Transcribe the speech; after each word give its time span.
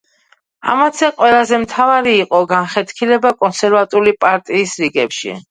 ამათგან 0.75 1.11
ყველაზე 1.19 1.59
მთავარი 1.65 2.13
იყო 2.21 2.39
განხეთქილება 2.53 3.33
კონსერვატული 3.45 4.17
პარტიის 4.27 4.77
რიგებში. 4.87 5.37